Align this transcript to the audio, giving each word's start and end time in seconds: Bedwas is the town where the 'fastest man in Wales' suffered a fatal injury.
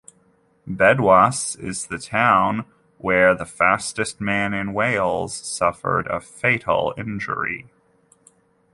Bedwas 0.67 1.55
is 1.63 1.85
the 1.85 1.99
town 1.99 2.65
where 2.97 3.35
the 3.35 3.45
'fastest 3.45 4.19
man 4.19 4.51
in 4.51 4.73
Wales' 4.73 5.35
suffered 5.37 6.07
a 6.07 6.19
fatal 6.19 6.95
injury. 6.97 7.67